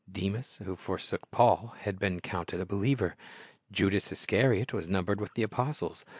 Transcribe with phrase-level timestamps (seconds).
[0.11, 3.15] Demas, who forsook Paul, had been counted a believer.
[3.71, 6.05] Judas Iscariot was numbered with the apostles.